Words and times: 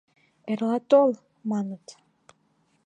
—Эрла 0.51 0.77
тол!— 0.89 1.11
маныт. 1.49 1.85